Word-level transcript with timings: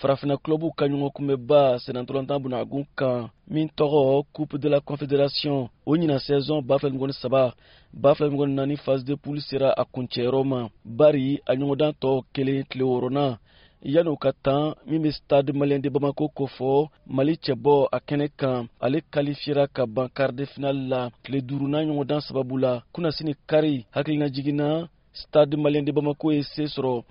farafina 0.00 0.36
kulobu 0.36 0.72
ka 0.76 0.84
ɲɔgɔn 0.86 1.12
kunbɛba 1.14 1.78
senatɔlɔntan 1.84 2.42
bunagun 2.42 2.84
kan 2.98 3.30
min 3.48 3.68
tɔgɔ 3.78 4.24
coupe 4.34 4.58
de 4.58 4.68
la 4.68 4.80
confédération. 4.80 5.68
O 5.86 5.96
ɲina 5.96 6.18
saison 6.18 6.60
ba 6.60 6.78
fila 6.78 6.92
ni 6.92 7.12
saba. 7.12 7.54
Ba 7.92 8.14
fila 8.14 8.28
ni 8.46 8.54
naani 8.54 8.76
phase 8.76 9.04
de 9.04 9.14
poule 9.16 9.40
sera 9.40 9.72
a 9.76 9.84
kuncɛyɔrɔ 9.84 10.44
ma 10.44 10.68
bari 10.84 11.40
a 11.46 11.54
ɲɔgɔndan 11.54 11.92
tɔ 12.00 12.22
kelen 12.34 12.64
tile 12.68 12.84
wɔɔrɔnan 12.84 13.38
yanni 13.82 14.10
u 14.10 14.16
ka 14.16 14.32
tan 14.44 14.74
min 14.86 15.02
bɛ 15.02 15.10
stade 15.12 15.52
malien 15.54 15.80
de 15.80 15.88
bamako 15.88 16.28
kofɔ 16.36 16.88
mali 17.06 17.34
cɛbɔ 17.36 17.88
a 17.92 17.98
kɛnɛ 17.98 18.28
kan 18.36 18.68
ale 18.80 19.00
kalifiyera 19.12 19.66
ka 19.72 19.86
ban 19.86 20.08
quart 20.14 20.34
de 20.34 20.44
finale 20.46 20.88
la 20.90 21.10
tile 21.22 21.40
duurunan 21.40 21.86
ɲɔgɔndan 21.88 22.20
sababu 22.20 22.58
la 22.58 22.82
kunasini 22.92 23.34
kari 23.46 23.86
hakilina 23.94 24.28
jiginna 24.28 24.88
stade 25.14 25.56
malien 25.56 25.84
de 25.84 25.92
bamako 25.92 26.32
ye 26.32 26.42
se 26.42 26.64
sɔrɔ 26.64 27.02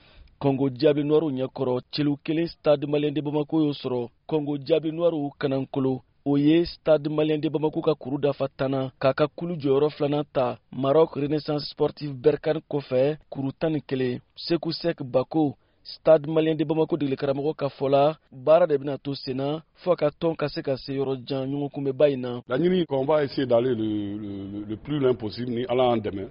kɔngo 0.45 0.69
jaabi 0.79 1.01
nuwaru 1.03 1.27
ɲɛkɔrɔ 1.37 1.73
celu 1.91 2.13
kelen 2.23 2.47
stade 2.47 2.85
maliyɛn 2.85 3.15
de 3.15 3.21
bamako 3.21 3.55
y'o 3.63 3.73
sɔrɔ 3.81 4.09
kɔngo 4.29 4.53
jaabi 4.67 4.91
nuwaru 4.91 5.31
kanankolo 5.39 6.01
o 6.23 6.37
ye 6.37 6.65
stade 6.65 7.07
maliyɛn 7.09 7.41
de 7.41 7.49
bamako 7.49 7.81
ka 7.81 7.93
kuru 7.95 8.17
dafa 8.19 8.47
tanna 8.57 8.91
k'a 9.01 9.13
ka 9.17 9.25
kulu 9.35 9.55
jɔyɔrɔ 9.61 9.89
filanan 9.95 10.23
ta 10.31 10.59
marok 10.71 11.15
renaissance 11.15 11.65
sportive 11.71 12.13
berkane 12.13 12.61
kɔfɛ 12.69 13.17
kuru 13.31 13.49
tan 13.59 13.73
ni 13.73 13.81
kelen 13.81 14.21
seku 14.35 14.69
sɛk 14.69 15.01
bako 15.03 15.55
stade 15.83 16.27
maliyɛn 16.27 16.57
de 16.57 16.63
bamako 16.63 16.95
degili 16.97 17.17
karamɔgɔ 17.17 17.55
ka 17.55 17.67
fɔ 17.77 17.89
la 17.89 18.15
baara 18.31 18.67
de 18.67 18.77
bena 18.77 18.99
to 18.99 19.15
senna 19.15 19.63
fɔɔ 19.83 19.95
ka 19.97 20.09
tɔn 20.21 20.35
ka 20.37 20.47
se 20.47 20.61
ka 20.61 20.77
se 20.77 20.93
yɔrɔjan 20.93 21.49
ɲɔgɔnkunbɛba 21.49 22.05
in 22.13 22.21
na 22.21 22.41
laɲini 22.47 22.85
qu'on 22.85 23.05
va 23.05 23.23
essayer 23.23 23.47
d'aller 23.47 23.73
le, 23.73 23.87
le, 24.23 24.65
le 24.69 24.75
plus 24.77 24.99
loin 24.99 25.15
possible 25.15 25.55
ni 25.55 25.65
ala 25.65 25.83
y'an 25.89 26.01
dɛmɛ 26.05 26.27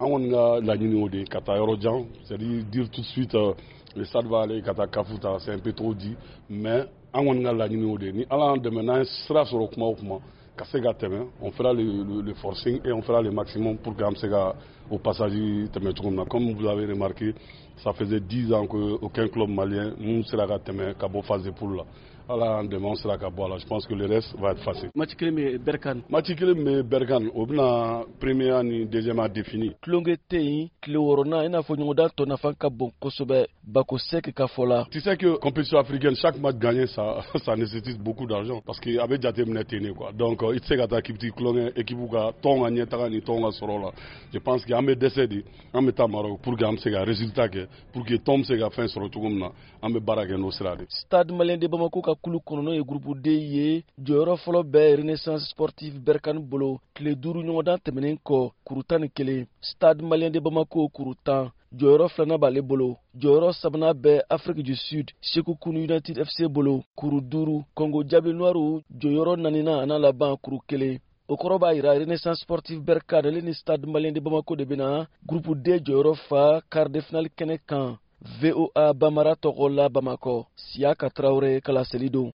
an 0.00 0.08
kɔni 0.08 0.30
ka 0.30 0.60
laɲini 0.60 1.02
o 1.02 1.08
de 1.08 1.24
ka 1.24 1.40
taa 1.40 1.56
yɔrɔ 1.56 1.80
jan 1.80 2.04
c'est 2.24 2.34
à 2.34 2.36
dire 2.38 2.90
tout 2.90 3.00
de 3.00 3.06
suite 3.06 3.34
euh, 3.34 3.52
le 3.96 4.04
stade 4.04 4.26
va 4.26 4.42
aller 4.42 4.60
ka 4.62 4.74
taa 4.74 4.86
kafu 4.86 5.18
ta 5.18 5.38
c'est 5.38 5.52
un 5.52 5.58
peu 5.58 5.72
trop 5.72 5.94
dit 5.94 6.16
mais 6.50 6.84
an 7.12 7.24
kɔni 7.24 7.44
ka 7.44 7.52
laɲini 7.52 7.84
o 7.84 7.98
de. 7.98 8.10
Ni 8.10 8.26
ala 8.28 8.46
y'an 8.46 8.56
dɛmɛ 8.58 8.82
n'an 8.82 8.98
ye 8.98 9.04
sira 9.04 9.44
sɔrɔ 9.44 9.72
kuma 9.72 9.86
o 9.86 9.94
kuma 9.94 10.18
ka 10.56 10.64
se 10.64 10.80
ka 10.80 10.92
tɛmɛ 10.92 11.26
on 11.40 11.50
fera 11.52 11.72
le, 11.72 11.82
le, 11.82 12.22
le 12.22 12.34
forcing 12.34 12.80
et 12.84 12.92
on 12.92 13.02
fera 13.02 13.22
le 13.22 13.30
maximum 13.30 13.76
pour 13.78 13.96
que 13.96 14.02
an 14.02 14.12
bɛ 14.12 14.16
se 14.16 14.26
ka 14.26 14.54
au 14.90 14.98
passage 14.98 15.32
tɛmɛ 15.72 15.94
cogo 15.96 16.10
min 16.10 16.16
na 16.16 16.24
comme 16.24 16.52
vous 16.54 16.66
avez 16.66 16.86
remarqué 16.86 17.34
ça 17.76 17.92
faisait 17.92 18.20
dix 18.20 18.52
ans 18.52 18.66
que 18.66 18.98
aucun 19.00 19.28
club 19.28 19.48
malien 19.48 19.94
mun 19.98 20.22
sera 20.24 20.46
ka 20.46 20.58
tɛmɛ 20.58 20.94
ka 20.94 21.06
bɔ 21.06 21.22
phase 21.22 21.44
de 21.44 21.50
poule 21.50 21.76
la 21.76 21.84
ala 22.28 22.46
y'an 22.46 22.68
dɛmɛ 22.68 22.90
an 22.90 22.96
sera 22.96 23.18
ka 23.18 23.28
bɔ 23.28 23.44
a 23.44 23.48
la 23.48 23.58
je 23.58 23.66
pense 23.66 23.86
que 23.86 23.94
le 23.94 24.06
reste 24.06 24.34
va 24.38 24.52
être 24.52 24.62
facile. 24.62 24.90
Match 24.94 25.14
kelen 25.16 25.34
bɛ 25.34 25.58
berkan 25.58 26.02
match 26.08 26.34
kelen 26.34 26.64
bɛ 26.64 26.82
berkan 26.82 27.30
o 27.34 27.44
bɛna 27.46 28.04
premier 28.18 28.62
ni 28.62 28.86
deuxième 28.86 29.18
a 29.20 29.28
défini. 29.28 29.72
Tulonkɛ 29.82 30.16
tɛ 30.30 30.38
yen 30.40 30.68
tile 30.80 30.96
wɔɔrɔnan 30.96 31.44
i 31.44 31.48
n'a 31.48 31.60
fɔ 31.60 31.76
ɲɔgɔndan 31.76 32.08
tɔ 32.16 32.26
nafa 32.26 32.54
ka 32.54 32.70
bon 32.70 32.90
kosɛbɛ 33.00 33.46
bako 33.62 33.98
sɛki 33.98 34.32
ka 34.32 34.46
fɔ 34.46 34.68
la 34.68 34.84
tu 34.90 35.00
sais 35.00 35.16
que 35.16 35.36
compétition 35.38 35.78
africaine 35.78 36.14
chaque 36.16 36.38
match 36.38 36.56
gagné 36.56 36.86
ça 36.86 37.22
ça 37.44 37.56
nécessite 37.56 37.98
beaucoup 37.98 38.26
d'argent. 38.26 38.62
Parce 38.64 38.80
que 38.80 38.98
a 38.98 39.06
bɛ 39.06 39.20
jateminɛ 39.20 39.64
ten 39.64 39.82
de 39.82 39.92
quoi. 39.92 40.12
Donc 40.12 40.42
i 40.42 40.58
tɛ 40.58 40.66
se 40.66 40.74
ka 40.76 40.86
taa 40.86 41.02
k'i 41.02 41.12
bɛ 41.12 41.18
t'i 41.18 41.30
tulonkɛ 41.32 41.78
équipe 41.78 42.10
ka 42.10 42.32
tɔn 42.42 42.62
ka 42.62 42.70
ɲɛtaga 42.70 43.10
ni 43.10 43.20
tɔn 43.20 43.42
ka 43.42 43.50
sɔrɔ 43.50 43.80
la 43.82 43.90
je 44.32 44.38
pense 44.38 44.64
que 44.64 44.72
an 44.72 44.82
bɛ 44.82 44.94
dɛsɛ 44.94 45.26
de 45.28 45.44
an 45.74 45.82
bɛ 45.82 45.92
taa 45.92 46.06
Maroc 46.06 46.40
pour 46.40 46.56
que 46.56 46.64
an 46.64 46.74
bɛ 46.74 46.78
se 46.80 46.90
ka 46.90 47.04
résultat 47.04 47.48
kɛ 47.48 47.66
pour 47.92 48.04
que 48.06 48.14
tɔn 48.14 48.40
bɛ 48.40 48.44
se 48.44 48.58
ka 48.58 48.68
fɛn 48.70 48.88
sɔrɔ 48.88 49.12
cogo 49.12 49.28
min 49.28 49.40
na 49.40 49.50
an 49.82 49.92
bɛ 49.92 50.00
baara 50.00 50.24
kɛ 50.24 50.38
n'o 50.38 50.50
sira 50.50 50.74
de. 50.76 50.86
Stade 50.88 51.30
malien 51.30 51.58
de 51.58 51.68
bamako 51.68 52.00
ka 52.00 52.13
kulu 52.22 52.38
kɔnɔ 52.46 52.62
n'o 52.62 52.72
ye 52.78 52.82
gurupu 52.88 53.14
d 53.24 53.26
ye 53.54 53.84
jɔyɔrɔ 54.04 54.34
fɔlɔ 54.44 54.60
bɛɛ 54.72 54.96
renaissance 54.98 55.44
sportive 55.50 55.96
berkane 56.06 56.40
bolo 56.50 56.80
tile 56.94 57.14
duuru 57.22 57.40
ɲɔgɔndan 57.42 57.82
tɛmɛnen 57.84 58.18
kɔ 58.26 58.38
kuru 58.66 58.82
tan 58.88 59.00
ni 59.02 59.08
kelen 59.16 59.46
stade 59.60 60.02
malien 60.02 60.32
de 60.32 60.40
bamako 60.40 60.88
kuru 60.96 61.14
tan 61.26 61.50
jɔyɔrɔ 61.78 62.06
filanan 62.14 62.40
b'ale 62.42 62.60
bolo 62.62 62.88
jɔyɔrɔ 63.20 63.48
sabanan 63.60 63.94
bɛ 64.02 64.12
afrique 64.30 64.62
du 64.62 64.74
sud 64.74 65.06
seku 65.20 65.52
kunu 65.62 65.78
united 65.88 66.16
fc 66.28 66.38
bolo 66.48 66.82
kuru 66.98 67.20
duuru 67.20 67.56
congo 67.76 68.02
jaabi 68.10 68.32
noiru 68.32 68.82
jɔyɔrɔ 69.00 69.32
nanina 69.42 69.72
a 69.82 69.86
n'a 69.86 69.98
laban 69.98 70.36
kuru 70.42 70.58
kelen. 70.68 70.98
O 71.26 71.34
kɔrɔ 71.40 71.58
b'a 71.58 71.74
yira 71.74 71.98
renaissance 71.98 72.40
sportive 72.42 72.84
berkane 72.84 73.26
ale 73.28 73.40
ni 73.42 73.54
stade 73.54 73.86
malien 73.86 74.12
de 74.14 74.20
bamako 74.20 74.56
de 74.56 74.64
bena 74.64 75.06
gurupu 75.26 75.54
d 75.54 75.66
jɔyɔrɔ 75.86 76.12
fa 76.28 76.60
quart 76.70 76.92
de 76.92 77.00
finale 77.00 77.28
kɛnɛ 77.38 77.56
kan 77.68 77.96
voa 78.40 78.92
bamara 78.94 79.34
tɔgɔ 79.42 79.66
la 79.76 79.88
bamakɔ 79.94 80.34
siya 80.56 80.94
ka 81.00 81.08
tarawure 81.14 81.60
kalaseli 81.60 82.08
don 82.10 82.30